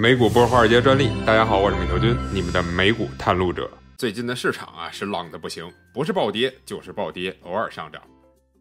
[0.00, 1.10] 美股不是华尔街专利。
[1.26, 3.70] 大家好，我是米头君，你们的美股探路者。
[3.98, 8.00] 最近的市场啊是浪的不行，不是暴跌就是暴跌，偶尔上涨。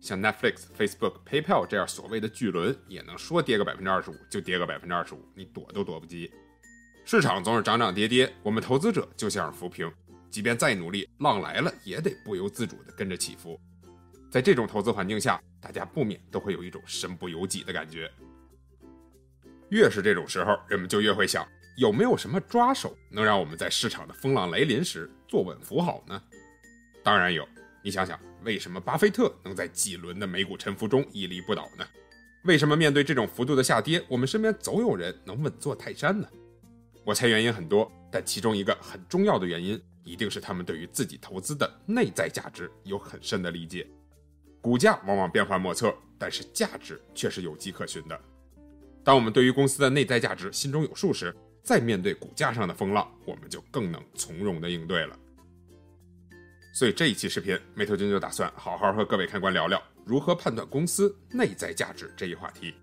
[0.02, 6.30] 像 Netflix、Facebook、PayPal 这样所谓的巨轮，也能说跌个百分之二十五就跌个百分之二十五，你躲都躲不及。
[7.06, 9.90] 市场总是涨涨跌跌，我们投资者就像是浮萍，
[10.30, 13.58] 即便再努力，浪来了也得不由自主地跟着起伏。
[14.30, 18.12] 在这种投资环境下，大家不免都会有一种身不由己的感觉。
[19.70, 21.48] 越是这种时候，人们就越会想，
[21.78, 26.22] 有没有什么抓手能让我们在市场的风浪来临时坐稳扶好呢？
[27.04, 27.48] 当然有。
[27.82, 31.88] 你想想，为什么巴菲特能在几轮的美股沉浮中屹立不倒呢？
[32.44, 36.28] 为什么面对这种幅度的下跌，我们身边总有人能稳坐泰山呢？
[37.06, 43.88] 我猜原因很多，但其中一个很重要的原因，一定是他们对于自己投资的内在价值有很深的理解。
[44.62, 48.22] 股价往往变幻莫测，但是价值却是有迹可循的。
[49.10, 55.18] 当我们对于公司的内在价值心中有数时，再面对股价上的风浪，我们就更能从容的应对了。
[56.72, 62.76] 所以这一期视频，美头君就打算好好和各位看官聊聊如何判断公司内在价值这一话题。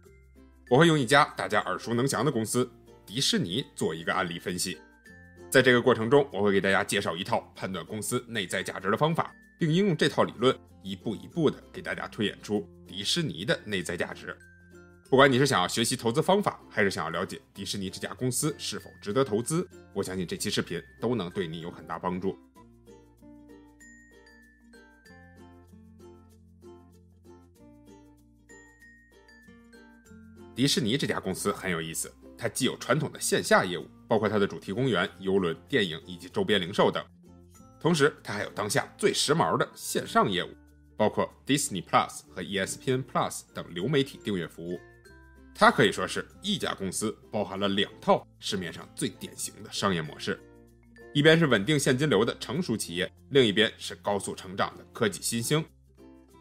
[0.69, 2.69] 我会用一家大家耳熟能详的公司
[3.07, 4.77] 迪士尼做一个案例分析。
[5.49, 14.37] 在这个过程中，我会给大家介绍一套判断公司内在价值的方法，并应用这套理论一步一步的给大家推演出迪士尼的内在价值。
[15.09, 22.37] 不管你是想要学习投资方法，还是想要了解迪士尼这家公司是否值得投资，我相信这期视频都能对你有很大帮助。
[30.57, 37.05] 迪士尼这家公司很有意思，它既有传统的线下业务，包括它的主题公园、游轮、电影以及周边零售等，
[37.79, 40.49] 同时它还有当下最时髦的线上业务，
[40.97, 44.81] 包括 Disney Plus 和 ESPN Plus 等流媒体订阅服务。
[45.59, 50.39] 它可以说是一家公司包含了两套市面上最典型的商业模式，
[51.15, 55.65] 一边是稳定现金流的成熟企业，另一边是高速成长的科技新星。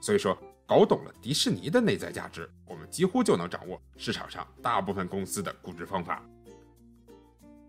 [0.02, 6.22] 所以说，搞懂了迪士尼的内在价值，我们几乎就能掌握市场上大部分公司的估值方法。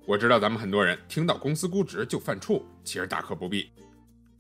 [0.05, 3.71] 我知道咱们很多人听到公司估值就犯怵，其实大可不必，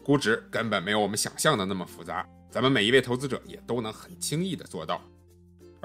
[0.02, 5.00] 估值根本没有我们想象的那么复杂，咱们每一位投资者也都能很轻易的做到。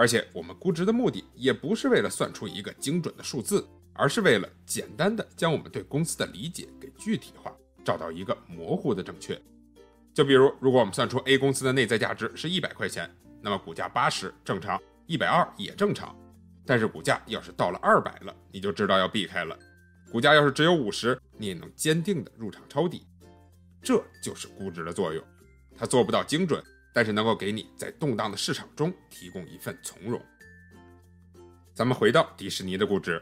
[0.02, 3.64] 而且我们估值的目的也不是为了算出一个精准的数字，
[3.94, 9.40] 而是为了简单的将我们对公司的理解给具体化，找到一个模糊的正确。
[10.12, 13.08] 就比如，如果我们算出 A 公司的内在价值是一百块钱，
[13.44, 16.18] 那么股价八十正常，一百二也正常。
[16.66, 19.56] 但是股价要是到了二百了，你就知道要避开了；
[20.12, 23.06] 股价要是只有五十，你也能坚定的入场抄底。
[23.84, 25.24] 这就是估值的作用，
[25.78, 26.60] 它做不到精准。
[26.94, 30.22] 但是能够给你在动荡的市场中提供一份从容。
[31.74, 33.22] 咱们回到迪士尼的估值，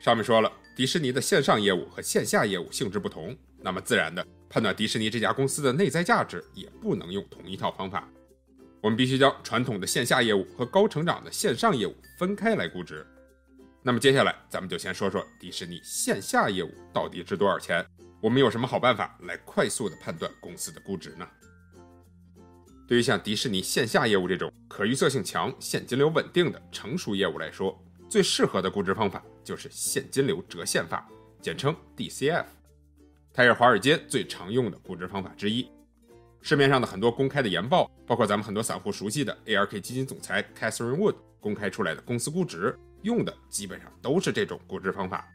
[0.00, 8.08] 上面说了，迪士尼的线上业务和线下业务性质不同，那么自然的判断迪士尼这家公司的内在价值也不能用同一套方法。
[8.80, 13.06] 我们必须将传统的线下业务和高成长的线上业务分开来估值。
[13.82, 17.84] 那么接下来咱们就先说说迪士尼线下业务到底值多少钱？
[18.20, 21.28] 我们有什么好办法来快速的判断公司的估值呢？
[22.86, 27.78] 对于像迪士尼线下业务这种可预测性强、现金流稳定的成熟业务来说，
[28.08, 31.08] 最适合的估值方法就是现金流折现法，
[31.40, 32.44] 简称 DCF。
[33.32, 35.66] 它是华尔街最常用的估值方法之一。
[36.42, 45.26] 市面上的很多公开的研报，包括咱们很多散户熟悉的 ARK 基金总裁 Catherine Wood 公开出来的公司估值，用的基本上都是这种估值方法。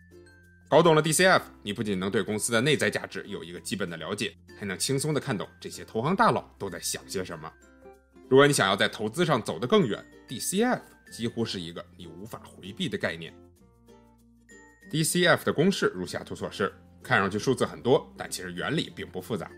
[0.70, 7.50] 搞懂了 DCF，你不仅能对公司的内在价值有一个基本的了解，还能轻松的看懂这些投行大佬都在想些什么。
[8.30, 13.34] 如果你想要在投资上走得更远，DCF 几乎是一个你无法回避的概念。
[14.92, 19.50] DCF 的公式如下图所示，看上去数字很多，但其实原理并不复杂。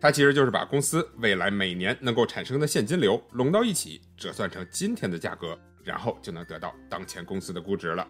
[0.00, 8.08] 它其实就是把公司未来每年能够产生的现金流拢到一起，折算成今天的价格，然后就能得到当前公司的估值了。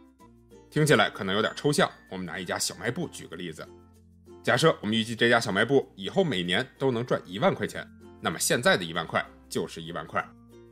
[0.71, 3.67] 听起来可能有点抽象，我们拿一家小卖部举个例子。
[4.41, 7.87] 假设我们预计这家小卖部以后每年都能赚一万块钱，
[8.21, 10.25] 那么现在的一万块就是一万块，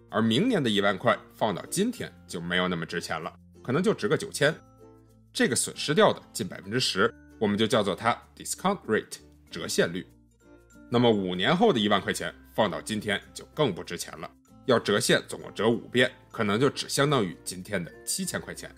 [0.08, 4.54] 而明年的一万块放到今天就没有那么值钱了，可能就值个九千。
[5.32, 9.18] 这个损失掉的近百分之十，我们就叫做它 discount rate
[9.50, 10.06] 折现率。
[10.88, 14.30] 那么五年后的一万块钱放到今天就更不值钱了，
[14.66, 18.72] 要折现总共折五遍，可能就只相当于今天的七千块钱。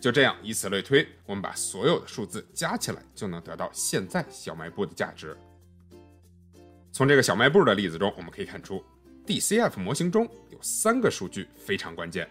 [0.00, 5.36] 就这样，以此类推，我们把所有的数字加起来，就能得到现在小卖部的价值。
[6.90, 8.82] 从这个小卖部的例子中，我们可以看出
[9.26, 12.28] ，DCF 模型中有三个数据非常关键。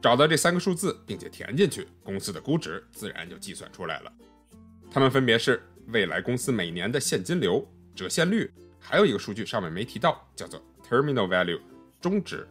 [0.00, 4.12] 找到这三个数字，并且填进去，公司的估值自然就计算出来了。
[4.90, 11.60] 它们分别是未来公司每年的现金流、折现率，还有一个数据上面没提到，叫做 terminal value
[12.00, 12.48] 终值。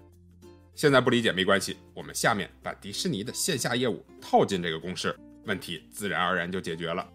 [0.74, 5.16] 现在不理解没关系，我们下面把迪士尼的线下业务套进这个公式，
[5.46, 7.08] 问题自然而然就解决了。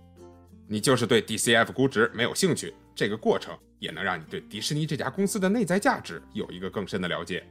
[0.69, 7.45] 你就是对 DCF 估值没有兴趣，这个过程也能让你对迪士尼这家公司的内在价值有一个更深的了解。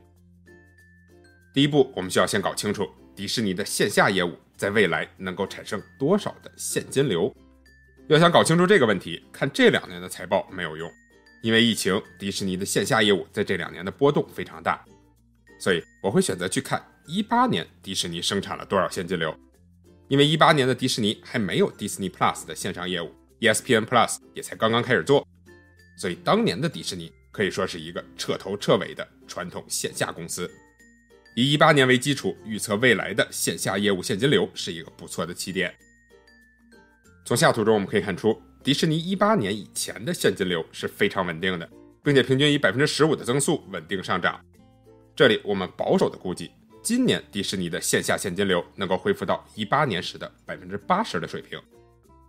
[1.54, 7.34] 第一步，我们需要先搞清楚迪士尼的线下业务在未来能够产生多少的现金流。
[8.07, 10.92] 要想搞清楚这个问题，看这两年的财报没有用，
[11.42, 14.86] 因为疫情，迪士尼的线下业务在这两年的波动非常大。
[15.60, 19.36] 所以我会选择去看一八年迪士尼生产了多少现金流，
[20.07, 25.28] 因为一八年的迪士尼还没有 Disney Plus 的线上业务，ESPN Plus 也才刚刚开始做，
[25.98, 30.50] 所以当年的迪士尼可以说是一个彻头彻尾的传统线下公司。
[31.36, 35.75] 以一八年为基础预测未来的线下业务现金流是一个不错的起点。
[37.25, 41.69] 从下图中我们可以看出，迪士尼一八年以前的现金流是非常稳定的，
[42.02, 44.40] 并且平均以百分之十五的增速稳定上涨。
[45.15, 46.51] 这里我们保守的估计，
[46.83, 51.57] 今年迪士尼的线下现金流能够恢复到一八年时的百分之八十的水平。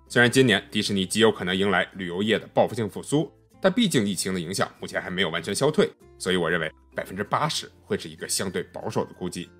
[0.09, 3.29] 虽然今年迪士尼极有可能迎来旅游业的报复性复苏，
[3.61, 9.51] 但毕竟疫情的影响目前还没有完全消退，所以我认为百分之八十会是一个相对保守的估计。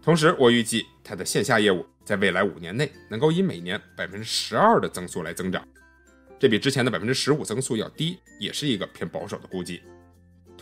[0.00, 5.66] 同时，我预计它的线下业务在未来五年内能够以每年百分之十二的增速来增长，
[6.38, 9.82] 这比之前的百分之十五增速要低，也是一个偏保守的估计。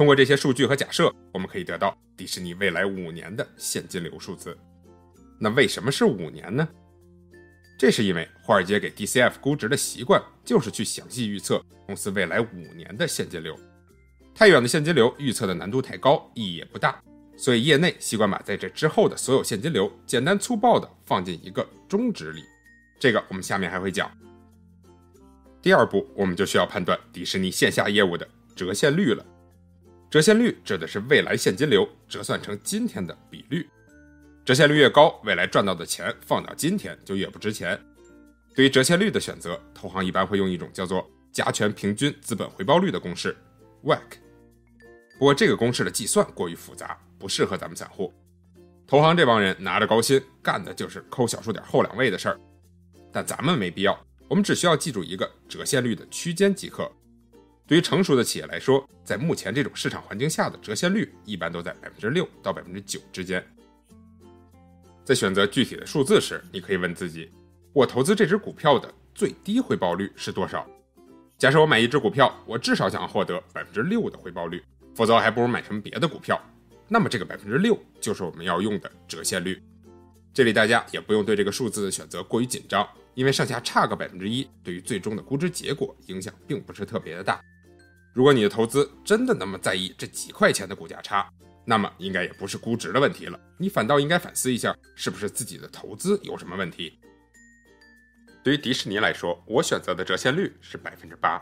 [0.01, 4.57] 通过这些数据和假设，我们可以得到迪士尼未来五年的现金流数字。
[5.39, 6.67] 那为什么是五年呢？
[7.79, 13.55] 这是因为华尔街给 DCF 估值的习惯就是去详细预测公司未来五年的现金流。
[14.35, 16.99] 太远的现金流预测的难度太高，意义也不大，
[17.37, 22.43] 所以业内习惯把在这之后的所有现金流简单粗暴地放进一个中值里。
[22.99, 24.11] 这个我们下面还会讲。
[25.61, 28.27] 第二步，我们就需要判断迪士尼线下业务的
[28.57, 29.23] 折现率了。
[30.11, 33.71] 折现率指的是未来现金流折算成今天的比率，
[34.45, 37.81] 折现率越高，未来赚到的钱放到今天就越不值钱。
[38.53, 43.37] 对于折现率的选择，投行一般会用一种叫做加权平均资本回报率的公式
[43.85, 44.19] （WACC）。
[45.17, 48.13] 不过这个公式的计算过于复杂，不适合咱们散户。
[48.89, 52.41] 投行这帮人拿着高薪，干的就是抠小数点后两位的事儿。
[53.13, 53.97] 但咱们没必要，
[54.27, 56.91] 我们只需要记住一个折现率的区间即可。
[57.71, 63.41] 对于成熟的企业来说，在目前这种市场环境下的折现率一般都在百分之六到百分之九之间。
[65.05, 67.31] 在选择具体的数字时，你可以问自己：
[67.73, 70.69] 我投资这只股票的最低回报率是多少？
[71.39, 74.61] 假设我买一只股票，我至少想要获得百分之六的回报率，
[74.97, 76.43] 否则还不如买什么别的股票。
[76.89, 79.63] 那么这个百分之六就是我们要用的折现率。
[80.35, 82.85] 这里大家也不用对这个数字的选择过于紧张，
[83.15, 87.41] 因为上下差个百分之一，对于最终的估值结果影响并不是特别的大。
[88.13, 91.31] 如果你的投资真的那么在意这几块钱的股价差，
[91.65, 96.99] 那么应该也不是估值的问题了，你反倒应该反思一下，是不是自己的投资有什么问题。
[98.43, 101.41] 对于迪士尼来说，我选择的折现率是百分之八。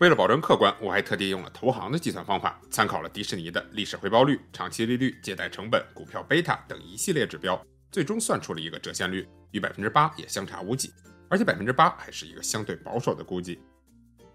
[0.00, 7.60] 为了保证客观，我还特地用了投行的计算方法，参考了迪士尼的历史回报率、长期利率、借贷成本、股票贝塔等一系列指标，
[7.90, 10.92] 最终算出了一个折现率，与百分之八也相差无几，
[11.28, 13.58] 而且百分之八还是一个相对保守的估计。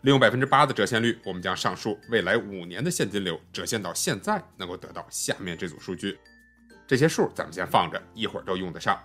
[0.03, 6.19] 利用百分之八的折现率，我们将上述未来五年的现金流折现到现在，能够得到下面这组数据。
[6.85, 9.01] 这些数咱们先放着，一会儿都用得上。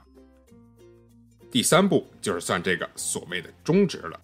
[1.52, 4.20] 第三步就是算这个所谓的中值了。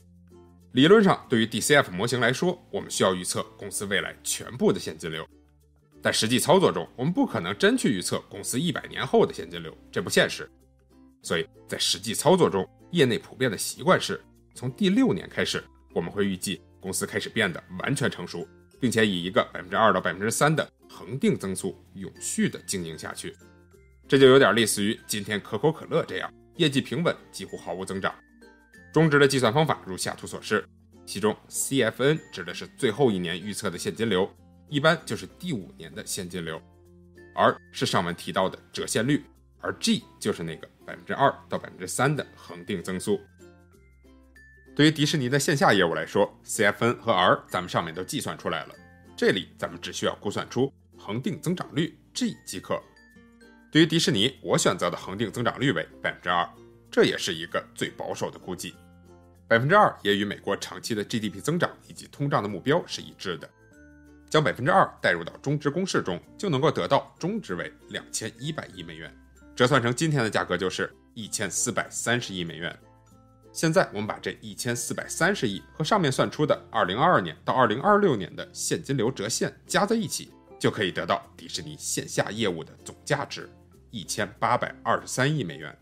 [0.73, 5.25] 理论上，对于 DCF 模型来说，我们需要预测公司未来全部的现金流，
[6.03, 10.51] 但实际操作中，我们不可能真去预测公司一百年后的现金流，这不现实。
[11.23, 14.21] 所以在实际操作中，业内普遍的习惯是
[14.57, 15.63] 从第六年开始。
[15.95, 18.47] 我们会预计公司开始变得完全成熟，
[18.81, 23.35] 并且以一个百分之二到百分之三的恒定增速永续的经营下去。
[24.07, 28.15] 这就有点类似于今天可口可乐这样，业绩平稳，几乎毫无增长。
[28.93, 30.65] 中值的计算方法如下图所示，
[31.07, 34.29] 其中 CFN 指的是最后一年预测的现金流，
[34.69, 36.61] 一般就是第五年的现金流
[37.35, 39.25] ，R 是上文提到的折现率，
[39.61, 43.21] 而 G 就是那个百分之二到百分之三的恒定增速。
[44.77, 48.75] 对于迪士尼的线下业务来说，CFN 和 R 咱们上面都计算出来了，
[49.17, 52.83] 这里咱们只需要估算出恒定增长率 G 即可。
[53.71, 56.49] 对于迪士尼，我选择的恒定增长率为百分之二，
[56.91, 58.75] 这也是一个最保守的估计。
[59.47, 63.49] 百分之二也与美国长期的 GDP 增长以及通胀的目标是一致的。
[64.29, 69.15] 将百分之二代入到中值公式中，就能够得到中值为两千一百亿美元。
[69.55, 72.77] 折算成今天的价格就是一千四百三十亿美元。
[73.55, 83.49] 现在我们把这一千四百三十亿和上面算出的二零二二年到二零二六年的现金流折现加在一起，就可以得到迪士尼线下业务的总价值
[83.93, 85.79] 一千八百二十三亿美元，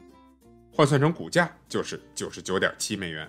[0.71, 3.27] 换算成股价就是九十九点七美元。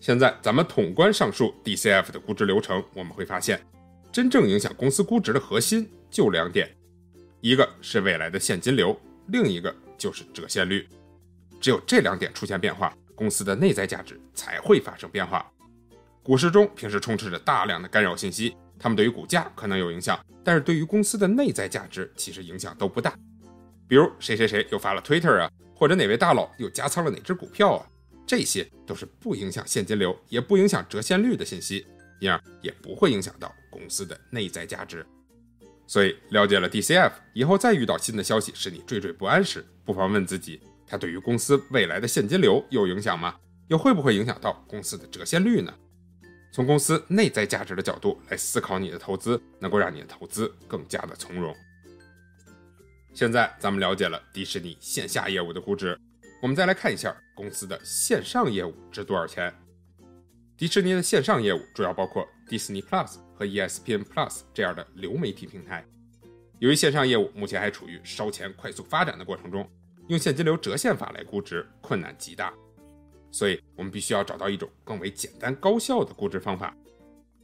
[0.00, 3.64] 现在咱们统观上述 DCF 的估值流程，我们会发现，
[4.10, 6.68] 真正影响公司估值的核心就两点，
[7.40, 10.88] 一个是未来的现金流，另一个就是折现率。
[11.60, 15.48] 只有这两点出现变化，公司的内在价值才会发生变化。
[16.22, 23.14] 股市中平时充斥着大量的干扰信息，它们对于股价可能有影响，但是对于公司的内在价值其实影响都不大。
[23.86, 27.86] 比如谁谁谁又发了 Twitter 啊，或者哪位大佬又加仓了哪只股票啊，
[28.26, 31.86] 这些都是不影响现金流，也不影响折现率的信息，
[32.20, 35.04] 因而也不会影响到公司的内在价值。
[35.86, 40.60] 所以了解了 DCF 以后，再遇到新的消息使你惴惴不安时，不妨问自己。
[40.90, 43.36] 它对于公司未来的现金流有影响吗？
[43.68, 45.72] 又会不会影响到公司的折现率呢？
[46.52, 51.54] 从公司内在价值的角度来思考你的投资，能够让你的投资更加的从容。
[53.14, 55.96] 现在咱们了解了迪士尼线下业务的估值，
[56.42, 59.54] 我们再来看一下公司的线上业务值多少钱。
[60.56, 65.86] 迪士尼的线上业务主要包括 Disney Plus 和 ESPN Plus 这样的流媒体平台。
[66.58, 69.70] 由于线上业务目前还处于烧钱快速发展的过程中。
[70.10, 72.52] 用现金流折现法来估值困难极大，
[73.30, 76.76] 所以我们必须要找到一种更为简单高效的估值方法。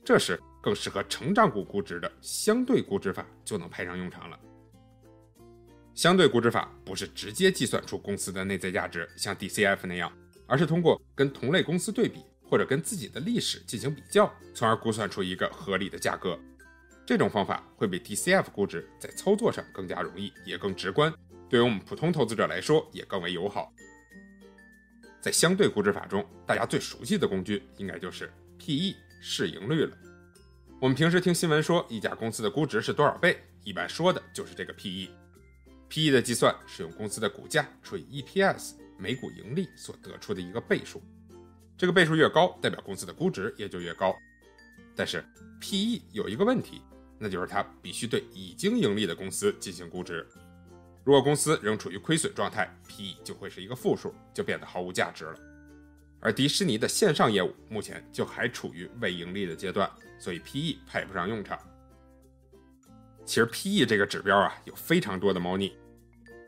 [0.05, 4.37] 这时，更适合成长股估值的相对估值法就能派上用场了。
[5.95, 10.13] 相对估值法不是直接计算出公司的内在价值，像 DCF 那样，
[10.49, 16.37] 而是通过跟同类公司对比，或者跟自己的历史进行比较，从而估算出一个合理的价格。
[17.07, 21.15] 这种方法会比 DCF 估值在操作上更加容易，也更直观。
[21.49, 23.73] 对于我们普通投资者来说，也更为友好。
[25.21, 29.97] 在相对估值法中，大家最熟悉的工具应该就是 P/E 市盈率了。
[30.81, 35.11] 我们平时听新闻说一家公司的估值是多少倍，一般说的就是这个 P/E。
[35.89, 41.01] P/E 的计算是用公司的股价除以 EPS 每股盈利所得出的一个倍数，
[41.79, 44.15] 这个倍数越高，代表公司的估值也就越高。
[44.95, 45.25] 但是
[45.61, 46.83] P/E 有一个问题，
[47.19, 50.27] 那就是它必须对已经盈利的公司进行估值。
[51.07, 55.39] 如果公司仍处于亏损状态，P/E 就会是一个负数，就变得毫无价值了。
[56.19, 61.57] 而迪士尼的线上业务目前就还处于未盈利的阶段，所以 P/E 派不上用场。
[63.25, 65.77] 其实 P/E 这个指标啊，有非常多的猫腻，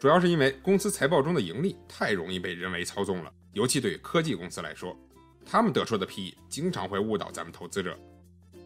[0.00, 4.98] 主要是因为公司财报中的盈利太容易被人为操纵了，尤其对于科技公司来说，
[5.46, 7.96] 他们得出的 P/E 经常会误导咱们投资者，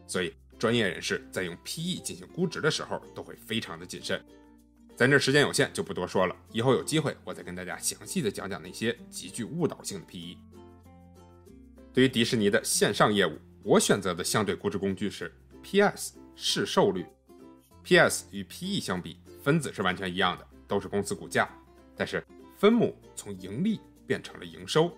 [0.06, 4.24] 所以专业人士在用 P/E 进行估值的时候都会非常的谨慎。
[4.94, 6.36] 咱这时间有限，就不多说了。
[6.52, 10.36] 以后有机会，我再跟大家详细的讲讲那些极具误导性的 PE。
[11.92, 15.32] 对于迪士尼的线上业务，我选择的相对估值工具是
[15.62, 17.06] PS 市售率。
[17.82, 21.48] PS 与 PE 相比，分子是完全一样的，都是公司股价，
[21.96, 22.24] 但是
[22.56, 24.96] 分母从盈利变成了营收，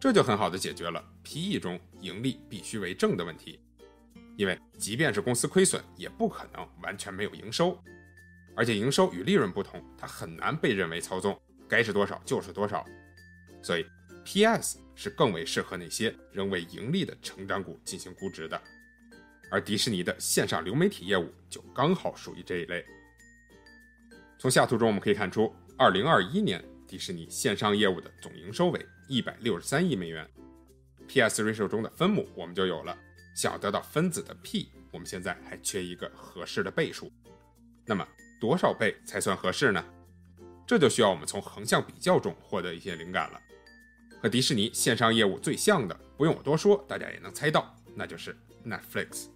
[0.00, 3.60] 这就很好的解决了 PE 中盈利必须为正的问题。
[4.36, 7.78] 因为即便是公司亏损，也不可能完全没有营收。
[8.56, 12.84] 而且营收与利润不同，它很难被认为操纵，该是多少就是多少。
[13.62, 13.86] 所以
[14.24, 18.60] PS 是更为适合那些仍未盈利的成长股进行估值的。
[19.50, 22.84] 而迪士尼的线上流媒体业务就刚好属于这一类。
[24.38, 30.28] 从下图中我们可以看出，二零二一年迪士尼线上业务的总营收为一百六十三亿美元。
[31.06, 32.96] PS ratio 中的分母我们就有了，
[33.34, 37.12] 想要得到分子的 P，我们现在还缺一个合适的倍数。
[37.86, 38.06] 那么
[38.40, 39.84] 多少倍才算合适呢？
[40.66, 43.40] 这就需要我们从横向比较中获得一些灵感了。
[44.22, 49.26] 和迪士尼线上业务最像的，不用我多说，大家也能猜到，那就是 Netflix。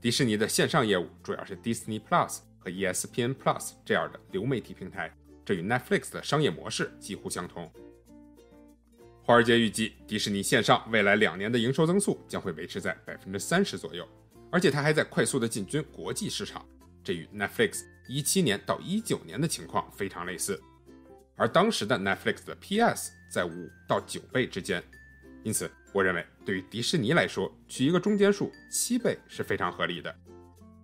[0.00, 7.72] 迪士尼的线上业务主要是 Disney Plus 和 ESPN Plus 这样的流媒体平台，这与 Netflix 的商业模式几乎相同。
[9.24, 14.06] 华尔街预计，迪士尼线上未来两年的营收增速将会维持在百分之三十左右，
[14.50, 16.66] 而且它还在快速的进军国际市场。
[17.04, 20.60] 这与 Netflix 一七年到一九年的情况非常类似，
[21.36, 24.82] 而当时的 Netflix 的 PS 在五到九倍之间，
[25.42, 30.14] 因此我认为对于迪士尼来说，取一个中间数七倍是非常合理的。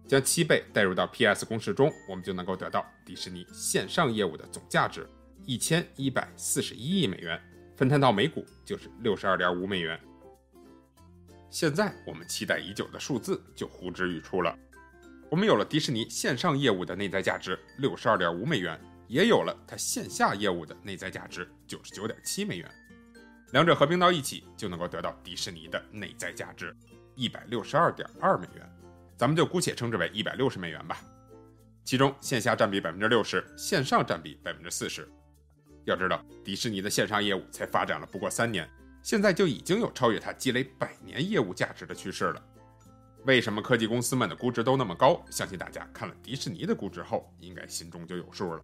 [0.07, 5.07] 将七倍带入到 PS 公式中，我们就能够得到迪士尼线上业务的总价值
[5.45, 7.39] 一千一百四十一亿美元，
[7.77, 10.01] 分摊到每股就是六十二点五美元。
[11.51, 14.59] 现在我们期待已久的数字就呼之欲出了。
[15.31, 22.71] 我们有了迪士尼线上业务的内在价值六十二点五美元，也有了它线下业务的内在价值九十九点七美元。
[23.53, 26.75] 两者合并到一起，就能够得到迪士尼的内在价值
[27.15, 28.67] 一百六十二点二美元，
[29.19, 30.99] 咱们就姑且称之为一百六十美元吧。
[31.85, 35.07] 其中线下占比百分之六十，线上占比百分之四十。
[35.85, 38.67] 要知道，迪士尼的线上业务才发展了不过三年，
[39.03, 42.43] 现在就已经有超越它积累百年业务价值的趋势了。
[43.25, 45.23] 为什么科技公司们的估值都那么高？
[45.31, 48.63] 相信大家看了迪士尼的估值后，应该心中就有数了。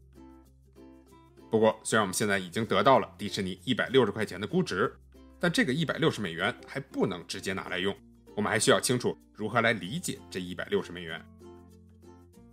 [1.51, 4.93] 不过，虽然我们现在已经得到了迪士尼一百六十块钱的估值，
[5.39, 7.95] 但这个一百六十美元还不能直接拿来用，
[8.35, 11.23] 我们还需要清楚如何来理解这一百六十美元。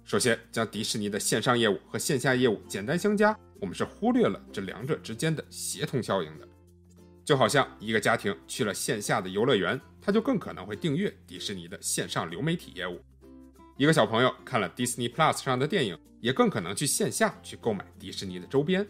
[0.04, 6.48] 首先，将迪士尼的线上业务和线下业务简单相加，我们是忽略了这两者之间的协同效应的。
[7.32, 13.00] 就好像一个家庭去了线下的游乐园，他就更可能会订阅迪士尼的线上流媒体业务。
[13.78, 18.86] 一个小朋友看了 Disney Plus 上的电影，也更可能去线下去购买迪士尼的周边。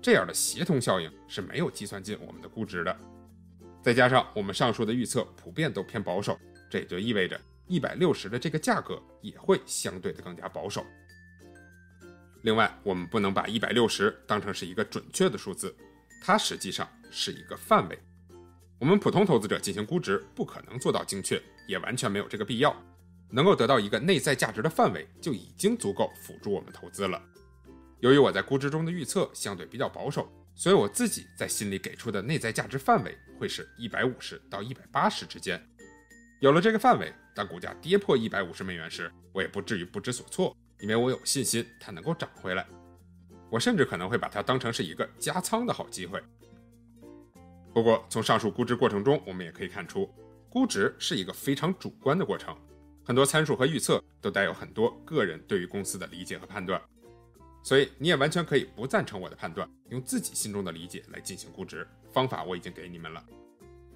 [0.00, 2.96] 这样的协同效应是没有计算进我们的估值的。
[3.82, 6.38] 再加上我们上述的预测普遍都偏保守，
[6.70, 10.86] 这也就意味着一百六十的这个价格也会相对的更加保守。
[12.42, 15.74] 另外，我们不能把一百六十当成是一个准确的数字，
[16.20, 17.98] 它实际上是一个范围。
[18.78, 22.76] 我们普通投资者进行估值不可能做到精确，也完全没有这个必要。
[23.30, 27.20] 能够得到一个内在价值的范围，就已经足够辅助我们投资了。
[28.00, 35.60] 由于我在估值中的预测相对比较保守，所以我自己在心里给出的内在价值范围会是一百五十到一百八十之间。
[36.40, 42.66] 有了这个范围，当股价跌破一百五十美元时，我也不至于不知所措，因为我有信心它能够涨回来。
[43.50, 46.22] 我甚至可能会把它当成是一个加仓的好机会。
[47.72, 50.10] 不过，从上述估值过程中，我们也可以看出，
[50.48, 52.56] 估值是一个非常主观的过程。
[53.04, 56.80] 很多参数和预测都带有很多个人对于公司的理解和判断，
[57.62, 61.86] 所以你也完全可以不赞成我的判断，用自己心中的理解来进行估值。
[62.12, 63.24] 方法我已经给你们了，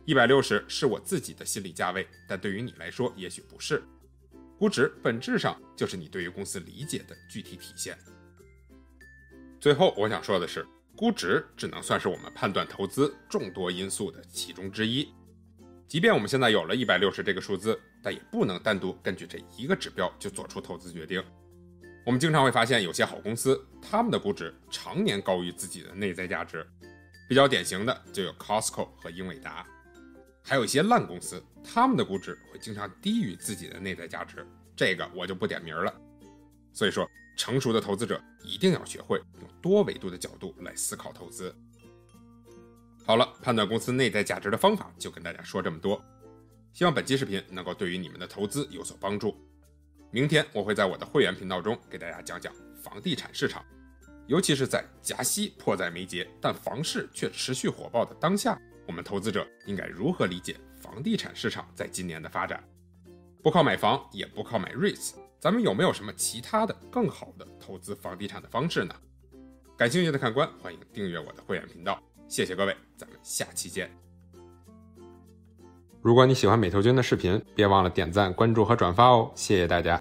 [0.04, 3.82] 一百六十是我自己的心理价位，但对于你来说也许不是。
[4.58, 7.96] 估值本质上就是你对于公司理解的具体体现。
[9.60, 15.12] 最后我想说的是，估值只能算是我们判断投资众多因素的其中之一。
[15.86, 21.22] 即便我们现在有了一百六十这个数字，但也不能单独根据这一个指标就做出投资决定。
[22.06, 26.66] 我们经常会发现有些好公司，他们的估值常年高于自己的内在价值。
[27.28, 29.66] 比较典型的就有 Costco 和英伟达，
[30.42, 34.46] 还有一些烂公司，他们的估值会经常低于自己的内在价值。
[34.74, 35.94] 这个我就不点名了。
[36.72, 41.54] 所以说，成熟的投资者一定要学会用多维度的角度来思考投资。
[43.04, 46.02] 好了，判断公司内在价值的方法就跟大家说这么多。
[46.72, 49.36] 希望本期视频能够对于你们的投资有所帮助。
[50.12, 53.64] 明天我会在我的会员频道中给大家讲讲房地产市场，
[54.26, 62.62] 尤其是在加息迫在眉睫，但房市却持续火爆的当下，我们投资者应该如何理解房地产市场在今年的发展？
[63.42, 68.94] 不靠买房，也不靠买 REITs，咱们有没有什么其他的更好的投资房地产的方式呢？
[69.74, 71.98] 感兴趣的看官，欢迎订阅我的会员频道。
[72.28, 73.90] 谢谢各位，咱们下期见。
[76.02, 80.00] 如果你喜欢美投君的视频，别忘了点赞、关注和转发哦，谢谢大家。